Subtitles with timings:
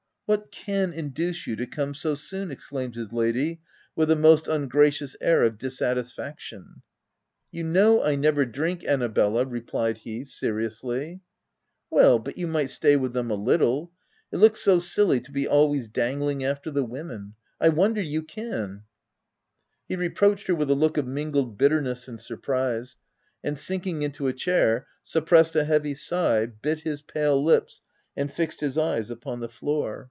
[0.00, 3.60] C( What can induce you to come so soon?" exclaimed his lady,
[3.96, 6.82] with a most ungracious air of dissatisfaction."
[7.50, 11.14] You know I never drink, Annabella," re plied he, seriously.
[11.14, 11.20] M
[11.90, 13.90] Well, but you might stay with them a little:
[14.30, 18.44] it looks so silly to be always dangling after the women— I wonder you can
[18.46, 18.84] P 1
[19.88, 22.96] He reproached her with a look of mingled bitterness and surprise,
[23.42, 27.82] and sinking into a chair, suppressed a heavy sigh, bit his pale lips,
[28.16, 30.08] and fixed his eyes upon the floor.